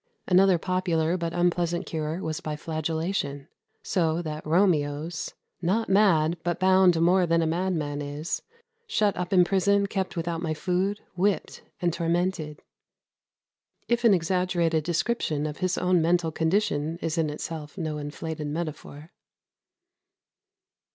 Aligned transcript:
Another 0.25 0.57
popular 0.57 1.15
but 1.15 1.31
unpleasant 1.31 1.85
cure 1.85 2.23
was 2.23 2.39
by 2.41 2.55
flagellation; 2.55 3.47
so 3.83 4.19
that 4.23 4.43
Romeo's 4.47 5.35
"Not 5.61 5.89
mad, 5.89 6.37
but 6.43 6.59
bound 6.59 6.99
more 6.99 7.27
than 7.27 7.43
a 7.43 7.45
madman 7.45 8.01
is, 8.01 8.41
Shut 8.87 9.15
up 9.15 9.31
in 9.31 9.43
prison, 9.43 9.85
kept 9.85 10.17
without 10.17 10.41
my 10.41 10.55
food, 10.55 11.01
Whipped 11.15 11.61
and 11.79 11.93
tormented," 11.93 12.63
if 13.87 14.03
an 14.03 14.15
exaggerated 14.15 14.83
description 14.83 15.45
of 15.45 15.57
his 15.57 15.77
own 15.77 16.01
mental 16.01 16.31
condition 16.31 16.97
is 17.03 17.19
in 17.19 17.29
itself 17.29 17.77
no 17.77 17.99
inflated 17.99 18.47
metaphor. 18.47 19.11